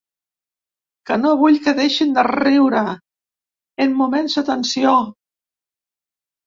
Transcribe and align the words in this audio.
Que 1.09 1.17
no 1.23 1.33
vull 1.41 1.59
que 1.67 1.75
deixin 1.81 2.17
de 2.17 2.25
riure 2.29 2.81
en 3.87 3.95
moments 4.03 4.41
de 4.41 4.47
tensió. 4.53 4.97